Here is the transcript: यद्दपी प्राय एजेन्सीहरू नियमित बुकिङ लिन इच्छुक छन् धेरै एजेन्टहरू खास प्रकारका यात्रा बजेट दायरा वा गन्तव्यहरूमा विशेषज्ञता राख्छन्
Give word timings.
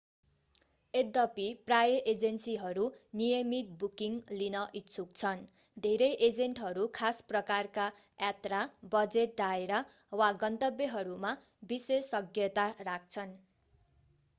यद्दपी 0.93 1.43
प्राय 1.65 1.91
एजेन्सीहरू 2.13 2.85
नियमित 3.21 3.67
बुकिङ 3.83 4.15
लिन 4.39 4.63
इच्छुक 4.79 5.13
छन् 5.21 5.43
धेरै 5.77 6.09
एजेन्टहरू 6.29 6.87
खास 6.99 7.21
प्रकारका 7.29 7.85
यात्रा 8.23 8.63
बजेट 8.91 9.37
दायरा 9.45 9.83
वा 10.15 10.31
गन्तव्यहरूमा 10.41 11.35
विशेषज्ञता 11.69 12.69
राख्छन् 12.85 13.41